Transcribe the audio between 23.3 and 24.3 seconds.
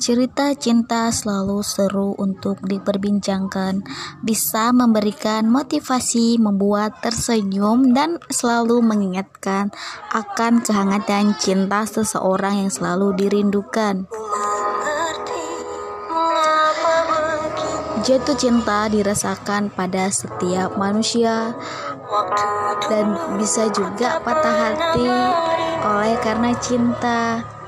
bisa juga